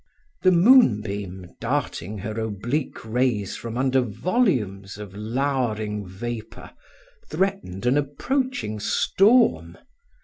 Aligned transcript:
The 0.41 0.51
moon 0.51 1.01
beam 1.01 1.45
darting 1.59 2.17
her 2.17 2.39
oblique 2.39 3.05
rays 3.05 3.55
from 3.55 3.77
under 3.77 4.01
volumes 4.01 4.97
of 4.97 5.13
lowering 5.13 6.07
vapour, 6.07 6.71
threatened 7.29 7.85
an 7.85 7.97
approaching 7.99 8.79
storm. 8.79 9.77